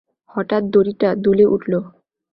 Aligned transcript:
হঠাৎ 0.31 0.63
দড়িটা 0.73 1.09
দুলে 1.15 1.45
উঠলো। 1.45 1.79